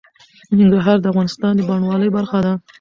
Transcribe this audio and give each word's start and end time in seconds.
ننګرهار 0.57 0.97
د 1.01 1.05
افغانستان 1.11 1.51
د 1.55 1.61
بڼوالۍ 1.69 2.09
برخه 2.17 2.39
ده. 2.45 2.53